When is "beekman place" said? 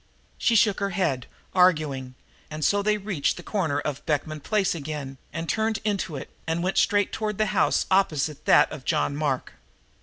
4.07-4.73